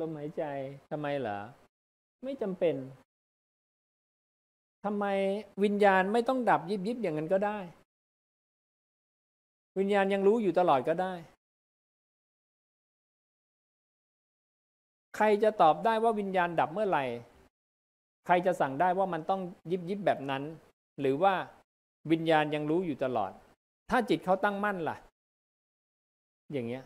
[0.00, 0.44] ลมหายใจ
[0.90, 1.38] ทำไมเหรอ
[2.24, 2.76] ไม่จำเป็น
[4.84, 5.04] ทำไม
[5.64, 7.58] วิญญาณไม่ต้องดับยิบยิบอย่างนั้นก็ได้
[9.78, 11.12] วิญญาณยังรู้อยู่ตลอดก็ได้
[15.16, 17.04] ใครจะตอบได้ว่าวิญญาณดับเมื่อไหร่
[18.26, 20.42] ใครจะสั่งได้ว่ามันต้องยิบยิบแบบนั้น
[21.00, 21.34] หรือว่า
[22.10, 23.32] วิญญาณยังรู้อยู่ตลอด
[23.90, 24.96] ถ้าจิตเขาตั้งมั่นล่ะ
[26.52, 26.84] อย่างเงี้ย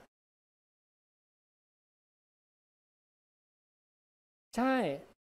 [4.56, 4.76] ใช่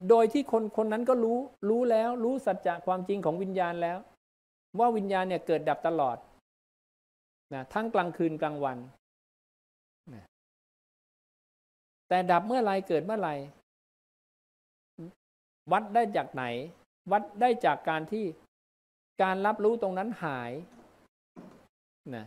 [0.08, 3.98] โดยที่คนคนนั้นก็รู้รู้แล้วรู้สัจจะความจริงของวิญญาณแล้ว
[4.78, 6.16] ว่าวิญญาณเนี่ยเกิดดับตลอด
[7.54, 8.78] นะทั้งกลางคืนกลางวัน
[10.14, 10.24] นะ
[12.08, 13.30] แต่ดับเมื่อไรเกิดเมื่อไร
[15.72, 16.44] วัดได้จากไหน
[17.12, 18.24] วัดได้จากการที่
[19.22, 20.52] การรับรู้ตรงนั้นหาย
[22.14, 22.26] นะ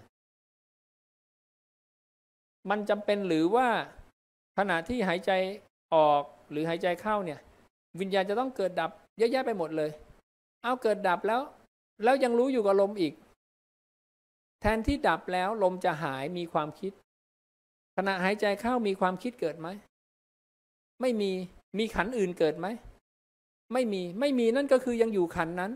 [2.69, 3.67] มันจำเป็นหรือว่า
[4.58, 5.31] ขณะที่หายใจ
[5.95, 7.40] ออกหรือหายใจเข้าเนี่ย
[8.00, 9.92] วิญญาณจะต้องเกิดดับเยอะแยะไปหมดเลย
[10.64, 11.42] เอาเกิดดับแล้ว
[12.04, 13.14] แล้วยังรู้อยู่กับลมอีก
[14.62, 16.92] แทนที่ดับแล้วลมจะหายมีความคิด
[17.96, 19.68] ขณะหายใจเข้ามีความคิดเกิดไหม
[21.02, 21.31] ไม่มี
[21.78, 22.68] มีขันอื่นเกิดไหม
[23.74, 25.72] ไม่มีไม่มีนั่นก็คือยังอยู่ขันนั้น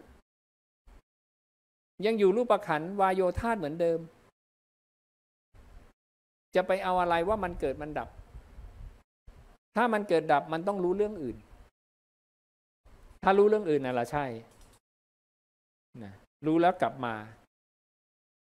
[2.06, 4.00] ยังอยู่รูปขันวายโยธาเหมือนเดิม
[6.56, 8.10] จะไปเอาอะไรว่ามันเกิดมันดับ
[9.76, 11.38] ถ้ามันเกิดดับมันต้องรู้เรื่องอื่น
[13.24, 14.26] ถ้ารู้เรื่องอื่นน่ะละใช่
[16.04, 16.14] นะ
[16.46, 17.16] รู้แล้วกลับมา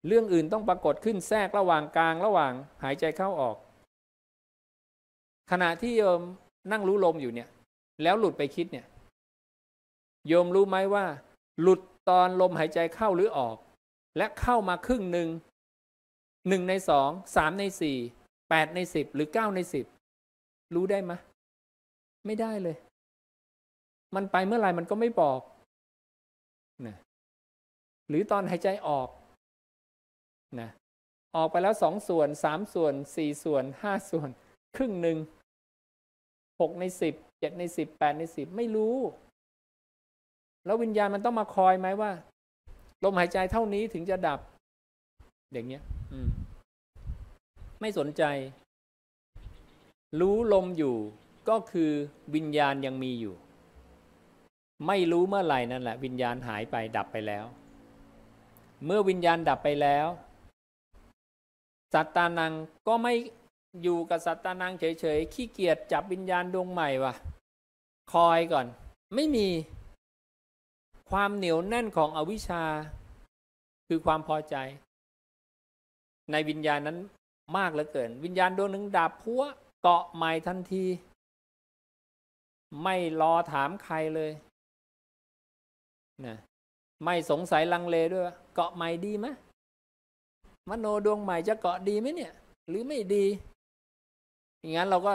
[0.07, 3.57] เรื่องอื่นต้องปรากฏขึ้นแทรกระหว่างกลางระหว่างหายใจเข้าออก
[5.51, 6.21] ขณะที่โยม
[6.71, 7.49] นั่งรู้ลมอยู่เนี่ย
[8.03, 8.87] แล้วหลุดไปคิดเนี่ย
[10.29, 11.05] โยมรู้ไหมว่า
[11.63, 13.57] หลุดตอนลมหายใจเข้าหรือออก
[14.17, 15.29] และเข้ามาครึ่งหนึ่ง
[16.49, 17.97] หนึ่งในสองสามในสี่
[18.49, 19.87] แปดในสิบหรือเก้าในสิบ
[20.75, 21.13] รู้ได้ไหม
[22.27, 22.77] ไม่ได้เลย
[24.15, 25.41] มันไปเมื่อไหร่มันก็ไม่บอก
[26.87, 26.97] นะ
[28.09, 29.09] หรือตอนหายใจออก
[30.61, 30.69] นะ
[31.37, 34.29] ออกไปแล้วสองส่วนสามส่วนสี่ส่วนห้าส่วน
[34.77, 35.19] ครึ่งหนึ่ง
[36.61, 38.97] หกในสิบเจ็ดในสิบแปดในสิบไม่รู้
[40.65, 42.11] แล้ววิญญาณมันต้องมาคอยไหมว่า
[43.05, 44.41] ลมหายใจเท่านี้ถึงจะดับ
[45.53, 45.83] อย่างเงี้ย
[46.13, 46.29] อืม
[47.81, 48.23] ไม่สนใจ
[50.21, 50.97] รู้ลมอยู่
[51.49, 51.91] ก็คือ
[52.35, 53.35] วิญญาณยังมีอยู่
[54.87, 57.45] ไม่รู้เมื่อไหร่นั่นแหละ วิญญาณหายไปดับไปแล้ว
[58.85, 60.07] เมื่อวิญญาณดับไปแล้ว
[61.95, 62.53] สัตตานัง
[62.89, 63.15] ก็ไม่
[63.83, 67.15] อยู่กับสัตตานังเฉยๆขี้เกียจจับวิญญาณดวงใหม่วะ
[68.13, 68.67] คอยก่อน
[69.15, 69.49] ไม่มี
[71.11, 72.63] ความเหนียวแน่นของอวิชชา
[73.89, 74.57] คือความพอใจ
[76.31, 76.99] ในวิญญาณนั้น
[77.57, 79.43] มากเหลือเกิน วิญญาณดวงหนึ่งดับพัว
[79.83, 80.85] เกาะใหม่ทันที
[82.83, 84.33] ไม่รอถามใครเลย
[86.27, 86.37] นะ
[87.05, 88.25] ไม่สงสัยลังเลด้วย
[88.55, 89.27] เกาะใหม่ดีไหม
[90.69, 92.33] มโนดวงใหม่จะเกาะดีไหมเนี่ย
[92.69, 93.25] หรือไม่ดี
[94.61, 95.15] อย่างนั้นเราก็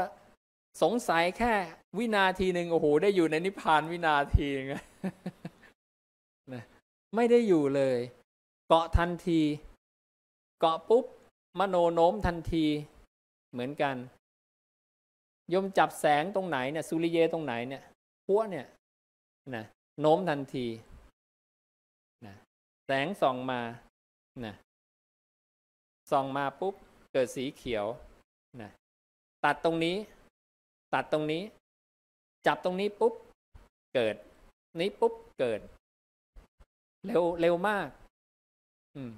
[0.82, 1.54] สงสัยแค่
[1.98, 4.76] วินาทีหนึ่งโอ้โหได้อยู่ในนิพพานวินาทีไง
[6.54, 6.64] นะ
[7.16, 8.00] ไม่ได้อยู่เลย
[8.68, 9.42] เกาะทันที
[10.60, 11.06] เกาะปุ๊บ
[11.60, 12.66] มโนโน้มทันที
[13.52, 13.96] เหมือนกัน
[15.54, 17.84] ยมจับแสงตรงไหนเนี่ยสุริเยตรงไหนเนี่ย
[18.26, 18.66] พัวเนี่ย
[19.56, 19.64] นะ
[20.00, 20.68] โน้มทันที
[22.26, 22.34] นะ
[22.86, 23.62] แสงส่องมา
[24.46, 24.54] นะ
[26.12, 26.76] ส่องมาปุ๊บ
[27.12, 27.86] เกิดสีเขียว
[28.62, 28.70] นะ
[29.46, 29.98] ตัดตรงนี้
[30.94, 31.44] ตัดตรงนี้
[32.48, 33.14] จับตรงนี้ปุ๊บ
[33.94, 34.16] เกิด
[34.80, 35.60] นี้ปุ๊บเกิด
[37.06, 37.88] เร็วเร็วมาก
[38.96, 39.12] อืม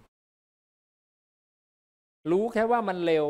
[2.31, 3.25] รู้แค่ว่ามันเร็ว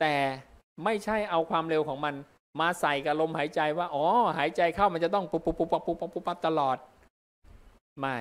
[0.00, 0.14] แต่
[0.84, 2.14] ไม่ใช่เอาความเร็วของมัน
[2.60, 4.06] มาใส่กับลมหายใจว่า อ๋อ
[4.38, 6.76] หายใจเข้ามันจะต้องปุ๊บปุ๊บปุ๊บปุ๊บปุ๊บปุ๊บปุ๊บตลอด
[7.98, 8.18] ไม่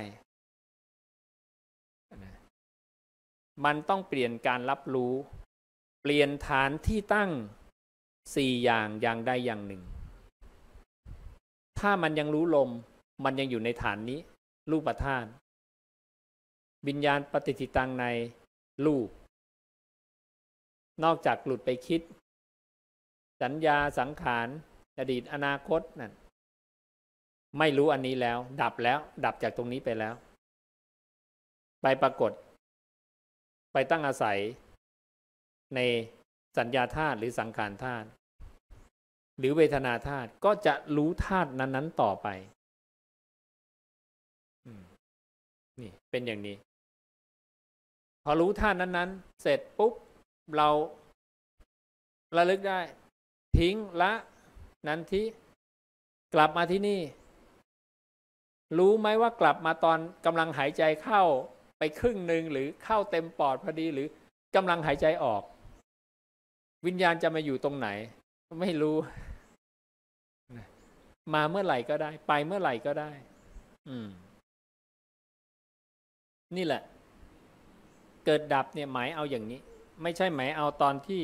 [3.66, 5.14] มันต้องเปลี่ยนการรับรู้
[6.02, 7.30] เปลี่ยนฐานที่ตั้ง
[8.36, 9.82] สี่อย่างอย่างใดอย่างหนึ่ง
[11.80, 12.70] ถ้ามันยังรู้ลม
[13.24, 14.20] มันยังอยู่ในฐานนี้
[14.72, 15.30] รูปธาตุ
[16.88, 18.06] วิญญาณปฏิทิตังใน
[18.86, 19.08] รูป
[21.04, 22.02] นอกจากหลุดไปคิด
[23.42, 24.48] สัญญาสังขาร
[25.00, 26.14] อดีตอนาคตนั่น
[27.58, 30.14] ไม่รู้อันนี้แล้ว ดับแล้ว ดับจากตรงนี้ไปแล้ว
[31.82, 32.32] ไปปรากฏ
[33.74, 34.40] ไปตั้งอาศัย
[35.76, 35.80] ใน
[36.58, 38.08] สัญญาธาตุหรือสังขารธาตุ
[39.40, 42.28] หรือเวทนาธาตุก็จะรู้ธาตุนั้น ๆ ต่อไป
[45.82, 46.56] นี่เป็นอย่างนี้
[48.24, 49.94] พอรู้ธาตุนั้น ๆ เสร็จปุ๊บ
[50.58, 50.70] เรา
[52.38, 52.80] ระลึกได้
[53.58, 54.12] ทิ้งละ
[54.88, 55.24] นันทิ
[56.34, 57.02] กลับมาที่นี่
[58.78, 61.24] รู้ไหมว่ากลับมาตอนกำลังหายใจเข้า
[61.78, 64.08] ไปครึ่งหนึ่งหรือเข้าเต็มปอดพอดีหรือ
[64.56, 65.44] กำลังหายใจออก
[66.86, 67.88] วิญญาณจะมาอยู่ตรงไหน
[68.62, 68.98] ไม่รู้
[71.34, 73.12] มาเมื่อไหร่ก็ได้ ไปเมื่อไหร่ก็ได้
[73.88, 74.08] อืม
[76.56, 76.82] นี่แหละ
[78.26, 79.60] เกิดดับเนี่ยหมายเอาอย่างนี้
[80.02, 81.22] ไม่ใช่หมายเอาตอนที่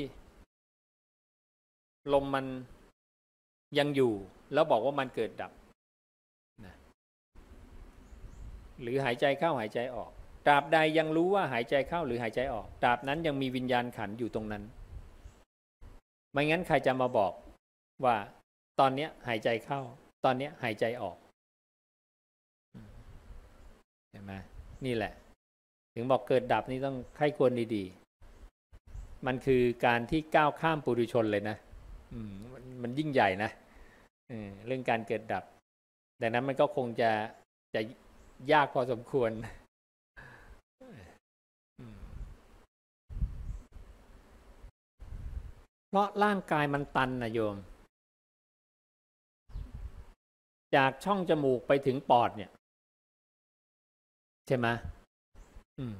[2.13, 2.45] ลมมัน
[3.77, 4.13] ยังอยู่
[4.53, 5.51] แล้วบอกว่ามันเกิดดับ
[6.65, 6.75] นะ
[8.81, 10.11] หรือหายใจเข้าหายใจออก
[10.47, 14.63] ตราบใดยังรู้ว่าหายใจเข้าหรือหายใจออกตราบนั้นยังมีวิญญาณขันอยู่ตรงนั้น
[16.31, 17.33] ไม่งั้นใครจะมาบอก
[18.05, 18.15] ว่า
[18.79, 19.81] ตอนนี้หายใจเข้า
[20.25, 21.17] ตอนนี้หายใจออก
[24.11, 24.33] เห็นไหม
[24.85, 25.13] นี่แหละ
[25.93, 31.57] ถึงบอกเกิดดับนี่ต้องใครควรดีๆ มันคือการที่ก้าวข้ามปุถุชนเลยนะ
[32.81, 33.51] มันยิ่งใหญ่นะ
[34.65, 35.43] เรื่องการเกิดดับ
[36.21, 37.11] ดังนั้นมันก็คงจะ
[37.75, 37.81] จะ
[38.51, 39.31] ยากพอสมควร
[45.89, 47.55] เพราะร่างกายมันตันนะโยม
[50.75, 52.51] จากช่องจมูกไปถึงปอดเนี่ย
[54.47, 54.67] ใช่ไหม
[55.91, 55.93] ม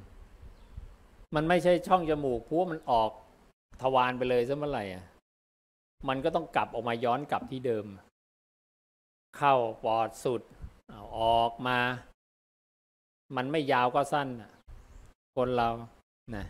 [1.36, 3.12] มันไม่ใช่ช่องจมูกเพราะมันออก
[3.82, 5.04] ทวารไปเลยซะเมื่อไหร่อะ
[6.08, 7.86] มันก็ต้องกลับออกมาย้อนกลับที่เดิม
[9.38, 9.54] เข้า
[9.84, 10.42] ปอดสุด
[10.88, 11.78] เอาออกมา
[13.36, 14.28] มันไม่ยาวก็สั้น
[15.36, 15.70] คนเรา
[16.36, 16.46] นะ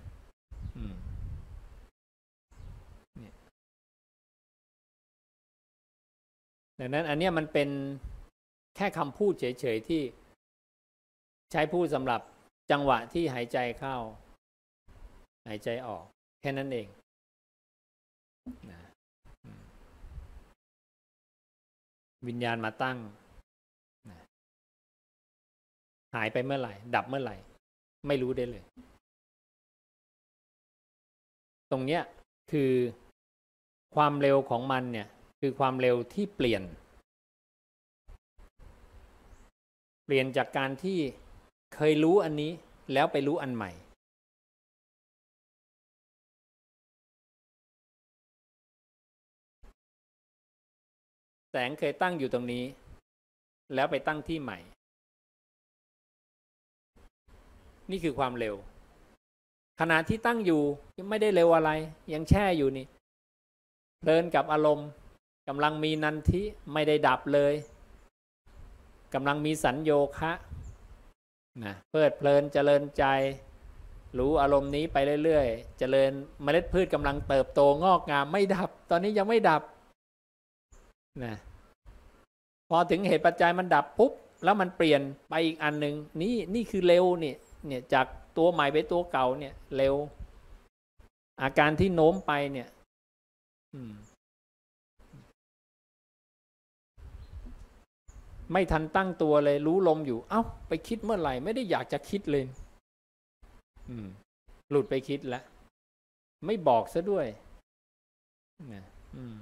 [6.80, 7.70] ดังนั้น อันนี้มันเป็น
[8.76, 10.02] แค่คำพูดเฉยๆที่
[11.52, 12.22] ใช้พูดสำหรับ
[12.72, 13.96] จังหวะที่หายใจเข้า
[15.48, 16.06] หายใจออก
[16.42, 16.88] แค่นั้นเอง
[18.72, 18.85] นะ
[22.28, 22.98] วิญญาณมาตั้ง
[26.16, 27.36] หายไปเมื่อไหร่ ดับเมื่อไหร่
[28.08, 28.64] ไม่รู้ได้เลย
[31.72, 32.02] ตรงเนี้ย
[32.52, 32.72] คือ
[33.96, 35.08] ความเร็วของมันเนี่ย
[35.40, 36.64] คือความเร็วที่เปลี่ยน
[40.06, 41.00] เปลี่ยนจากการที่
[41.76, 42.52] เคยรู้อันนี้
[42.94, 43.72] แล้วไปรู้อันใหม่
[51.58, 52.64] แสงเคยตั้งอยู่ตรงนี้
[53.76, 54.58] แล้วไปตั้งที่ใหม่
[57.90, 58.56] นี่คือความเร็ว
[59.80, 60.62] ขณะที่ตั้งอยู่
[60.98, 61.72] ยังไม่ได้เร็วอะไร
[62.14, 62.86] ยังแช่อยู่นี่
[64.06, 64.88] เดินกับอารมณ์
[65.48, 66.42] กำลังมีนันทิ
[66.74, 67.54] ไม่ได้ดับเลย
[69.14, 70.32] กำลังมีสัญโยคะ
[71.64, 73.04] นะเพลิดเพลินเจริญใจ
[74.18, 76.12] รู้อารมณ์นี้ไปเรื่อยๆ เจริญ
[76.44, 79.64] เมล็ดพืชกำลังเติบโตงอกงามไม่ดับ ตอนนี้ยังไม่ดับ
[81.24, 81.34] นะ
[82.70, 84.14] พอถึงเหตุปัจจัยมันดับปุ๊บ
[84.44, 88.06] แล้วมันเปลี่ยนไปอีกอันหนึ่งนี่นี่คือเร็วเนี่ยเนี่ยจาก
[88.38, 89.96] ตัวใหม่ไปตัวเก่าเนี่ย เร็ว
[91.42, 92.68] อาการที่โน้มไปเนี่ย
[93.92, 93.94] ม
[98.52, 102.44] ไม่ทันตั้งตัวเลยรู้ลมอยู่ เอา้า ไปคิดเมื่อไหร่ ไม่ได้อยากจะคิดเลย
[104.70, 105.44] หลุดไปคิดแล้ว
[106.46, 107.28] ไม่บอกซะด้วย
[108.74, 108.84] นะ
[109.18, 109.40] อืม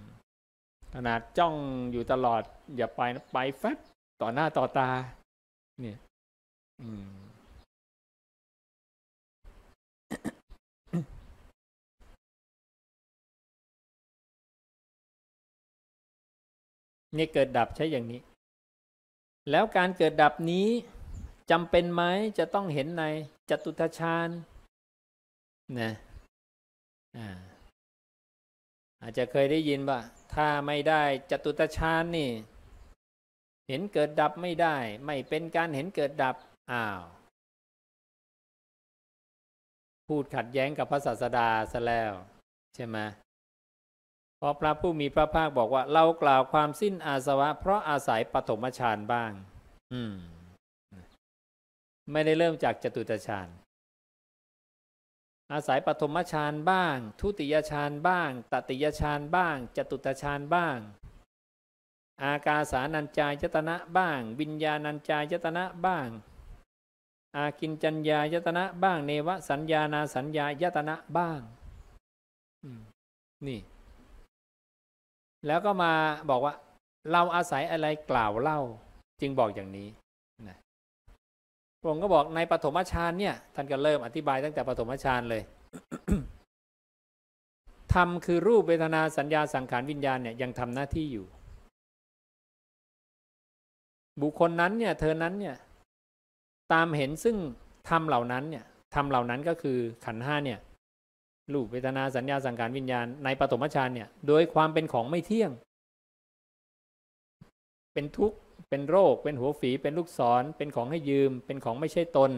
[0.93, 1.55] ขนาดจ้อง
[1.91, 2.41] อยู่ตลอด
[2.77, 3.77] อย่าไปนะไปแฟบ
[4.21, 4.89] ต่อหน้าต่อตา
[5.81, 5.97] เนี่ย
[6.81, 7.23] อืม
[17.17, 18.21] นี่เกิดดับใช้อย่างนี้
[19.51, 20.67] แล้วการเกิดดับนี้
[21.51, 22.03] จำเป็นไหม
[22.37, 23.03] จะต้องเห็นใน
[23.49, 24.29] จตุตฌาน
[25.79, 25.91] นะ
[29.01, 29.99] อาจจะเคยได้ยินว่า
[30.35, 32.31] ถ้าไม่ได้จตุตฌานนี่
[33.67, 34.75] เห็นเกิดดับไม่ได้
[35.05, 36.35] ไม่เป็นการเห็นเกิดดับ
[36.71, 37.01] อ้าว
[40.07, 42.11] พูดขัดแย้งกับพระศาสดาซะแล้ว
[42.75, 42.97] ใช่ไหม
[44.45, 49.31] พราะพระผู้มีพระภาคบอกว่า เรากล่าวความสิ้นอาสวะ เพราะอาศัยปฐมฌานบ้าง
[49.93, 50.15] อืม
[52.11, 53.47] ไม่ได้เริ่มจากจตุตฌาน
[55.51, 60.77] อาศัยปฐมฌานบ้าง ทุติยฌานบ้าง ตติยฌานบ้าง จตุตฌานบ้าง
[62.23, 66.07] อากาสานัญจายตนะบ้าง วิญญาณัญจายตนะบ้าง
[67.35, 71.41] อากินจัญญายตนะบ้าง เนวสัญญานาสัญญายตนะบ้าง
[73.47, 73.59] นี่
[75.47, 75.93] แล้วก็มา
[76.29, 76.53] บอกว่า
[77.11, 78.59] เราอาศัยอะไรกล่าวเล่า
[79.21, 79.87] จึงบอกอย่างนี้
[81.85, 85.41] พระองค์ก็บอกในปฐมฌานเนี่ยท่านก็เริ่มอธิบายตั้งแต่ปฐมฌานเลย
[87.93, 91.25] ธรรมคือรูปเวทนาสัญญาสังขารวิญญาณเนี่ยยังทำหน้าที่อยู่
[94.21, 95.55] บุคคลนั้นเนี่ยเธอนั้นเนี่ย
[96.73, 97.37] ตามเห็นซึ่ง
[97.89, 100.59] ธรรมเหล่านั้นเนี่ยธรรมเหล่านั้นก็คือขันห้าเนี่ย
[101.53, 105.51] รูปเวทนาสัญญาสังขารวิญญาณ ในปฐมฌานเนี่ยโดยความเป็นของไม่เที่ยง
[107.93, 108.37] เป็นทุกข์
[108.75, 112.31] เป็นโรค เป็นหัวฝีเป็นลูกศร เป็นของให้ยืม เป็นของไม่ใช่ตน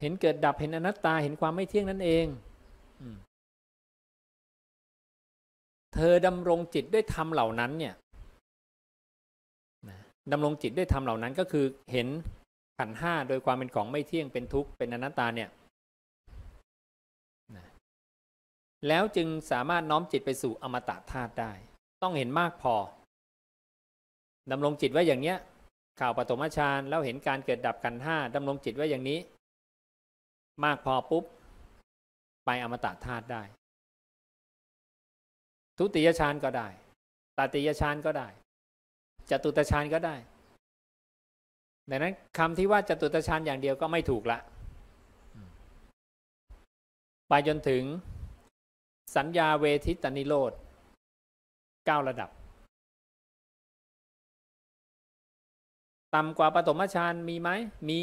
[0.00, 2.26] เห็นเกิดดับเห็นอนัตตาเห็นความไม่เที่ยงนั่นเอง
[5.94, 7.94] เธอดำรงจิตด้วยธรรมเหล่านั้นเนี่ย
[10.32, 12.08] ดำรงจิตด้วยธรรมเหล่านั้นก็คือเห็น
[12.78, 15.48] ขันห้าโดยความเป็นของไม่เที่ยงเป็นทุกข์เป็นอนัตตาเนี่ย
[18.88, 21.52] แล้วจึงสามารถน้อมจิตไปสู่อมตะธาตุได้
[22.02, 22.76] ต้องเห็นมากพอ
[24.50, 25.38] ดำรงจิตไว้อย่างเนี้ย
[26.00, 29.18] ข่าวปฐมฌานแล้วเห็นการเกิดดับกันห้าดำรงจิตไว้อย่างนี้
[30.64, 31.24] มากพอปุ๊บ
[32.44, 33.42] ไปอมตะธาตุได้
[35.78, 36.68] ทุติยฌานก็ได้
[37.38, 38.28] ตติยฌานก็ได้
[39.30, 40.16] จตุตฌานก็ได้
[41.90, 44.38] ดังนั้นคำที่ว่าจตุตฌานอย่างเดียวก็ไม่ถูกละ
[47.28, 47.82] ไปจนถึง
[49.16, 50.52] สัญญาเวทิตนิโรธ
[51.86, 52.30] เก้าระดับ
[56.14, 57.50] ต่ำกว่าปฐมฌานมีไหม
[57.88, 58.00] มี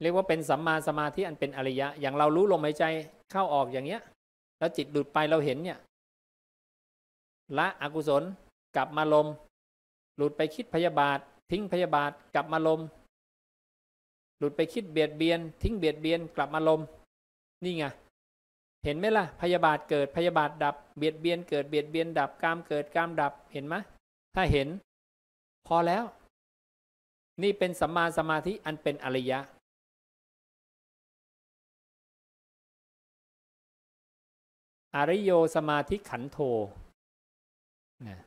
[0.00, 2.84] เรียกว่าเป็นสัมมาสมาธิอันเป็นอริยะ อย่างเรารู้ลมหายใจ
[3.30, 4.02] เข้าออกอย่างเงี้ย
[4.58, 5.78] แล้วจิตหลุดไปเราเห็นเนี่ย
[7.58, 8.22] ละอกุศล
[8.76, 9.26] กลับมาลม
[10.16, 11.18] หลุดไปคิดพยาบาท
[11.50, 12.80] ทิ้งพยาบาทกลับมาลม
[14.38, 16.80] หลุดไปคิดเบียดเบียน ทิ้งเบียดเบียนกลับมาลม
[17.64, 17.84] นี่ไง
[18.84, 23.74] เห็นไหมล่ะ พยาบาทเกิดพยาบาทดับ เบียดเบียนเกิดเบียดเบียนดับกามเกิดกามดับเห็นไหม
[24.34, 24.68] ถ้าเห็น
[25.66, 26.04] พอแล้ว
[27.42, 29.40] นี่เป็นสัมมาสมาธิอันเป็นอริยะ
[34.96, 36.38] อริโยสมาธิขันโท
[38.08, 38.18] นะ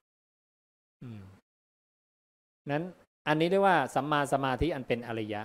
[2.72, 2.84] นั้น
[3.28, 5.42] อันนี้เรียกว่าสัมมาสมาธิอันเป็นอริยะ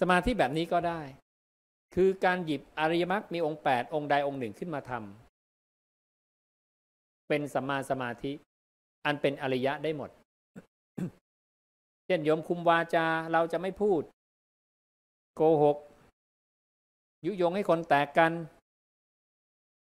[0.00, 1.00] สมาธิแบบนี้ก็ได้
[1.94, 5.31] คือการหยิบอริยมรรคมีองค์แปดองค์ใดองค์หนึ่งขึ้นมาทำ
[7.28, 8.32] เป็นสัมมาสมาธิ
[9.04, 10.10] อันเป็นอริยะได้หมด
[12.06, 14.02] เช่นโยมคุมวาจาเราจะไม่พูด
[15.34, 15.76] โกหก
[17.24, 18.32] ยุยงให้คนแตกกัน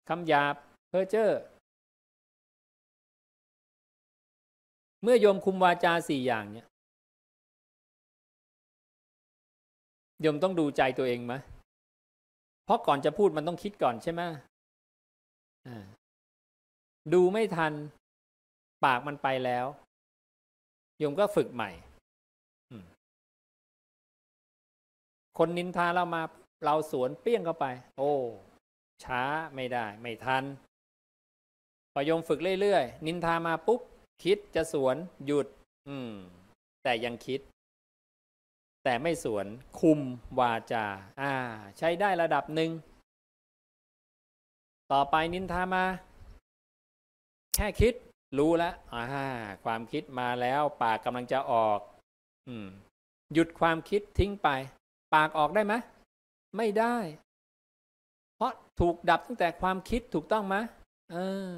[0.08, 0.54] คำหยาบ
[0.88, 1.30] เพ้อเจ้อ
[5.02, 6.66] เมื่อโยมคุมวาจาสี่อย่างเนี่ย
[10.20, 11.34] โยมต้องดูใจตัวเองไหม
[12.64, 14.22] เพราะก่อนจะพูดมันต้องคิดก่อนใช่ไหม
[17.12, 17.72] ดูไม่ทัน
[18.84, 19.66] ปากมันไปแล้ว
[20.98, 21.70] โยมก็ฝึกใหม่
[25.38, 26.22] คนนินทาเรามา
[26.64, 27.66] เราสวนเปี้ยงเข้าไป
[27.98, 28.12] โอ้
[29.04, 29.22] ช้า
[29.54, 30.44] ไม่ได้ ไม่ทัน
[31.92, 33.80] พอโยมฝึกเรื่อยๆนินทามาปุ๊บ
[34.24, 35.46] คิดจะสวนหยุด
[35.88, 36.12] อืม
[36.82, 37.40] แต่ยังคิด
[38.84, 39.46] แต่ไม่สวน
[39.80, 40.00] คุม
[40.38, 40.86] วาจา
[41.20, 41.32] อ่า
[41.78, 42.70] ใช้ได้ระดับหนึ่ง
[44.92, 45.84] ต่อไปนินทามา
[47.54, 47.94] แค่คิด
[48.38, 49.04] รู้แล้วอ่า
[49.64, 51.78] ความคิดมาแล้วปากกำลังจะออก
[52.48, 52.66] อืม
[53.32, 54.48] หยุดความคิดทิ้งไป
[55.14, 55.74] ปากออกได้ไหม
[56.56, 56.96] ไม่ได้
[58.36, 60.56] เพราะถูกดับตั้งแต่ความคิดถูกต้องไหม
[61.12, 61.16] เอ
[61.48, 61.50] อ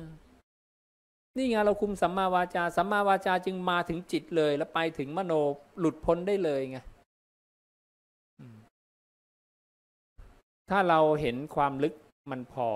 [1.36, 5.32] นี่ไงเราคุมสัมมาวาจาสัมมาวาจาจึงมาถึงจิตเลย แล้วไปถึงมโน
[5.78, 6.78] หลุดพ้นได้เลยไง
[10.70, 11.94] ถ้าเราเห็นความลึก
[12.30, 12.68] มันพอ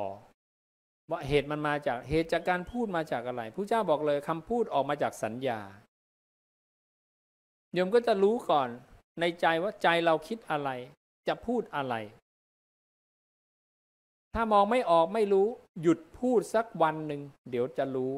[1.10, 5.60] ว่าเหตุมันมาจากเหตุจากการพูดมาจากอะไรผู้เจ้าบอกเลยคำพูดออกมาจากสัญญา
[7.72, 8.68] โยมก็จะรู้ก่อน
[9.20, 10.70] ในใจว่าใจเราคิดอะไร
[11.28, 11.94] จะพูดอะไร
[14.34, 15.46] ถ้ามองไม่ออกไม่รู้
[15.82, 18.14] หยุดพูดสักวันหนึ่งเดี๋ยวจะรู้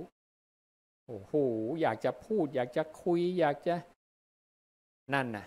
[1.07, 1.33] โอ้โห
[1.80, 3.75] อยากจะพูด อยากจะคุย อยากจะ
[5.14, 5.47] นั่นนะ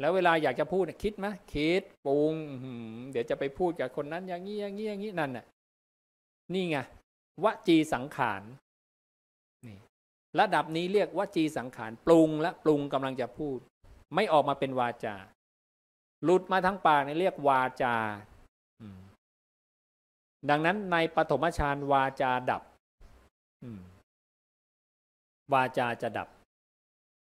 [0.00, 2.34] แล้วเวลาอยากจะพูดคิดไหมคิดปรุง
[3.12, 5.44] เดี๋ยวจะไปพูดกับคนนั้นอย่างนี้อย่างนี้อย่างนี้นั่นน่ะ
[6.52, 6.78] นี่ไง
[7.44, 8.42] วจีสังขาร
[9.66, 9.76] นี่
[10.38, 13.58] ระดับนี้เรียกวจีสังขารปรุงและปรุงกำลังจะพูด
[14.14, 15.16] ไม่ออกมาเป็นวาจา
[16.24, 17.96] หลุดมาทั้งปากนี่เรียกวาจา
[20.50, 22.62] ดังนั้นในปฐมฌานวาจาดับ
[25.52, 26.28] วาจาจะดับ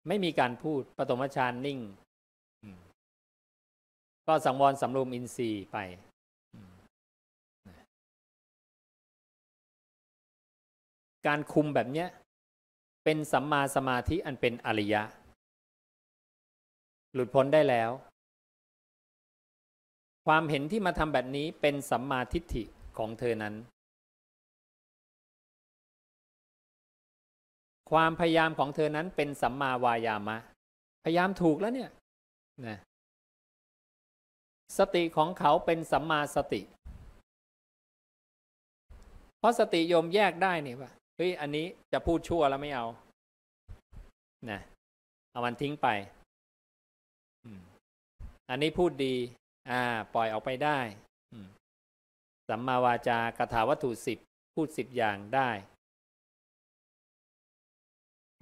[0.08, 1.80] ไม่มีการพูดปฐมฌานนิ่ง
[4.28, 5.78] ก็สังวรสำรวมอินทรีย์ไป
[11.28, 12.08] การคุมแบบเนี้ย
[13.04, 15.04] เป็นสัมมาสมาธิอันเป็นอริยะ
[17.14, 17.90] หลุดพ้นได้แล้ว
[20.26, 22.64] ความเห็นที่มาทำแบบนี้เป็นสัมมาทิฏฐิ
[22.98, 23.56] ของเธอนั้น
[27.92, 30.38] ความพยายามของเธอนั้นเป็นสัมมาวายามะ
[31.04, 31.90] พยายามถูกแล้วเนี่ย
[32.68, 32.78] นะ
[34.78, 36.62] สติของเขาเป็นสัมมาสติ
[39.40, 42.86] เพราะสติโยมแยกได้นี่ว่า เฮ้ยอันนี้จะพูดชั่วแล้วไม่เอา
[44.50, 44.60] นะ
[45.32, 45.88] เอามันทิ้งไป
[48.50, 49.16] อันนี้พูดดี
[49.70, 49.82] อ่า
[50.14, 50.80] ปล่อยออกไปได้
[52.50, 54.18] สัมมาวาจากถาวัตถุสิบ
[54.54, 55.50] พูดสิบอย่างได้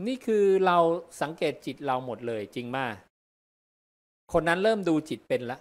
[0.05, 0.77] นี่คือเรา
[1.21, 2.95] สังเกตจิตเราหมดเลยจริงมาก
[4.33, 5.57] คนนั้นเริ่มดูจิตเป็นละ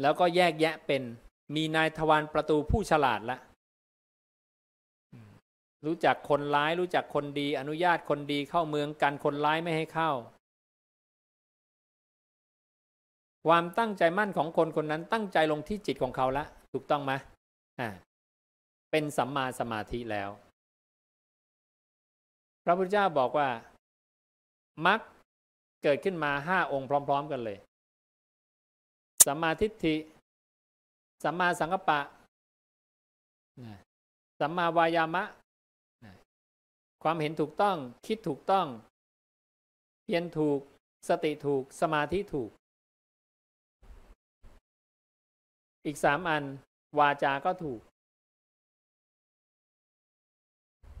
[0.00, 1.02] แล้วก็แยกแยะเป็น
[1.54, 3.38] มีนายทวารประตูผู้ฉลาดละ
[5.86, 10.10] รู้จักคนร้ายรู้จักคนดี อนุญาตคนดีเข้าเมืองกันคนร้ายไม่ให้เข้า
[13.46, 17.12] ความตั้งใจมั่นของคนคนนั้นตั้งใจลงที่จิตของเขาละ ถูกต้องไหม
[17.80, 17.88] อ่า
[18.90, 20.30] เป็นสัมมาสมาธิแล้ว
[22.64, 23.48] พระพุทธเจ้าบอกว่า
[24.86, 25.00] มัก
[25.82, 27.58] เกิดขึ้นมาห้าองค์พร้อม ๆ กันเลย
[29.26, 29.96] สัมมาทิฏฐิ
[31.24, 32.00] สัมมาสังกัปปะ
[34.40, 35.22] สัมมาวายามะ
[37.08, 38.66] ความเห็นถูกต้อง คิดถูกต้อง
[40.04, 40.60] เพียรถูก
[41.08, 42.50] สติถูก สมาธิถูก
[45.86, 46.44] อีกสามอัน
[46.98, 47.80] วาจาก็ถูก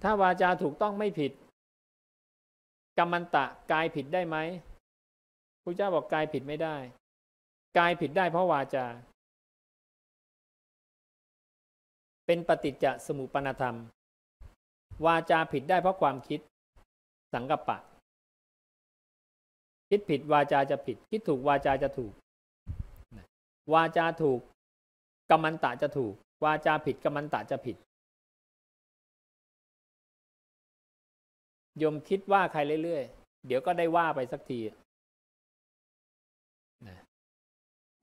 [0.02, 1.32] ถ้าวาจาถูกต้องไม่ผิด
[2.98, 4.36] กรรมันตะกายผิดได้ไหม
[5.62, 6.76] พระเจ้าบอกกายผิดไม่ได้
[7.78, 8.86] กายผิดได้เพราะวาจา
[12.26, 13.76] เป็นปฏิจจสมุปนธรรม
[15.04, 16.40] วาจาผิดได้เพราะความคิด
[17.34, 17.78] สังกปะ
[19.90, 22.12] คิดผิดวาจาจะผิด คิดถูกวาจาจะถูก
[23.72, 24.40] วาจาถูก
[25.30, 27.76] กรรมันตะจะถูก วาจาผิดกรรมันตะจะผิด
[31.82, 34.60] ยมคิดว่าใครเรื่อยๆ เดี๋ยวก็ได้ว่าไปสักที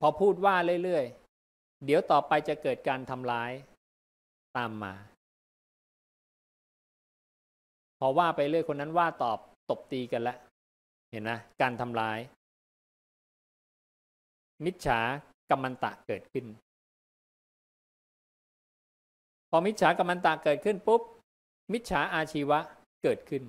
[0.00, 3.52] พอพูดว่าเรื่อยๆ เดี๋ยวต่อไปจะเกิดการทำร้าย
[4.56, 4.94] ตามมา
[8.04, 9.38] อว่าไปเรื่อยคนนั้นว่าตอบ
[9.70, 10.38] ตบตีกันแล้ว
[11.10, 12.18] เห็นนะการทำลาย
[14.64, 15.00] มิจฉา
[15.50, 16.46] กรรมันตะเกิดขึ้น
[19.50, 21.02] พอมิจฉากรรมันตะเกิดขึ้นปุ๊บ
[21.72, 22.58] มิจฉาอาชีวะ
[23.02, 23.42] เกิดขึ้น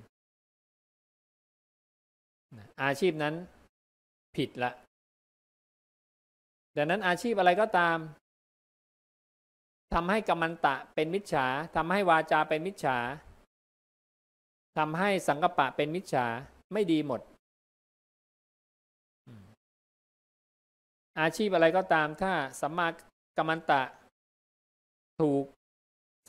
[2.82, 3.36] อาชีพนั้น
[4.36, 4.72] ผิดละ
[6.76, 7.98] ดังนั้นอาชีพอะไรก็ตาม
[9.94, 12.98] ทำให้กรรมันตะเป็นมิจฉาทำให้วาจาเป็นมิจฉา
[14.78, 16.26] ทำให้สังกปะเป็นมิจฉา
[16.74, 17.22] ไม่ดีหมด
[21.20, 22.88] อาชีพอะไรก็ตามถ้าสัมมา
[23.38, 23.82] กรรมันตะ
[25.22, 25.44] ถูก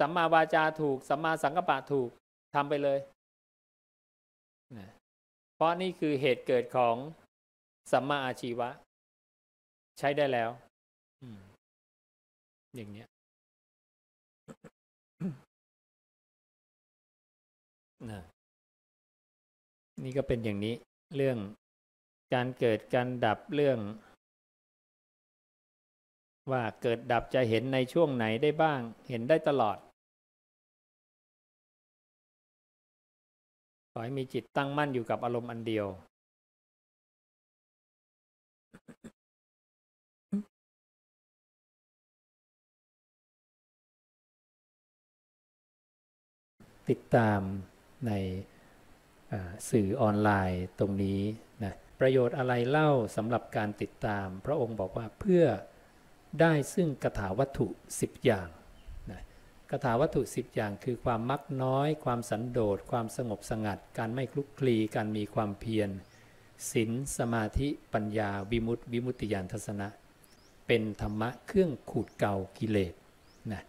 [0.00, 2.10] สัมมาวาจาถูก สัมมาสังกปะถูก
[2.54, 2.98] ทำไปเลย
[5.54, 6.96] เพราะนี่คือเหตุเกิดของ
[7.92, 8.68] สัมมาอาชีวะ
[9.98, 10.50] ใช้ได้แล้ว
[12.74, 13.08] อย่างเนี้ย
[18.10, 18.20] นะ
[20.02, 20.74] นี่ก็เป็นอย่างนี้
[21.16, 21.38] เรื่อง
[22.34, 23.78] การเกิดการดับเรื่อง
[26.50, 29.76] ว่าเกิดดับจะเห็นในช่วงไหนได้บ้าง เห็นได้ตลอด
[33.92, 35.86] ขอให้มีจิตตั้งมั่นอยู่กับอารมณ์อันเดียว
[46.88, 47.40] ติดตาม
[48.06, 48.12] ใน
[49.70, 51.22] สื่อออนไลน์ตรงนี้
[51.64, 55.44] นะประโยชน์อะไรเล่าสำหรับการติดตาม พระองค์บอกว่าเพื่อ
[56.40, 57.66] ได้ซึ่งกถาวัตถุ
[57.98, 58.48] 10 อย่าง
[59.10, 59.22] นะ
[59.70, 65.90] กถาวัตถุ 10 อย่างคือความมักน้อย ความสันโดษ ความสงบสงัด การไม่คลุกคลี การมีความเพียร
[66.70, 69.88] ศีลสมาธิปัญญาวิมุตติวิมุตติญาณทัศนะ
[70.66, 72.94] เป็นธรรมะเครื่องขูดเกากิเลส
[73.52, 73.62] นะ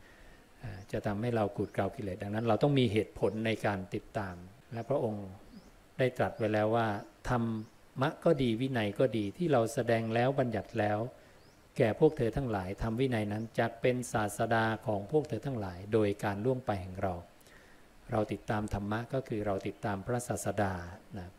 [0.91, 4.35] จะทำให้เราขูดเกากิเลสดังนั้นเราต้องมีเหตุผลในการติดตาม
[4.73, 5.27] และพระองค์
[5.97, 6.87] ได้ตรัสไว้แล้วว่า
[7.29, 7.43] ธรร
[8.01, 10.99] มะก็ดีวินัยก็ดีที่เราแสดงแล้วบัญญัติแล้ว
[11.77, 17.13] แก่พวกเธอทั้งหลายทำวินัยนั้นจะเป็นศาสดาของพวกเธอทั้งหลาย โดยการล่วงไปแห่งเรา
[18.11, 20.73] เราติดตามธรรมะก็คือเราติดตามพระศาสดา
[21.17, 21.29] นะ